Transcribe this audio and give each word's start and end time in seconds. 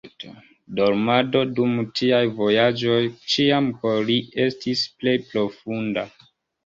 Dormado 0.77 1.43
dum 1.59 1.75
tiaj 1.99 2.21
vojaĝoj 2.39 2.97
ĉiam 3.35 3.69
por 3.85 4.01
li 4.11 4.19
estis 4.47 4.83
plej 5.03 5.15
profunda. 5.31 6.07